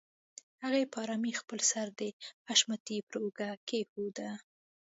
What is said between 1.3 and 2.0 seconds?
خپل سر